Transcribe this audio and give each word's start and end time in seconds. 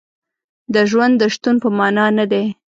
د 0.73 0.75
ژوند 0.89 1.13
د 1.21 1.23
شتون 1.33 1.55
په 1.63 1.69
معنا 1.77 2.05
نه 2.17 2.25
دی. 2.31 2.45